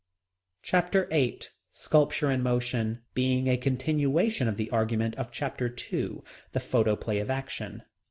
[0.63, 6.23] Chapter VIII Sculpture in Motion, being a continuation of the argument of chapter two.
[6.53, 7.83] The Photoplay of Action.